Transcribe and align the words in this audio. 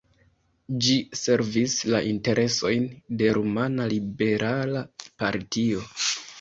Ĝi 0.85 0.95
servis 1.19 1.75
la 1.95 2.01
interesojn 2.13 2.89
de 3.21 3.29
rumana 3.39 3.89
liberala 3.95 4.85
partio. 5.07 5.89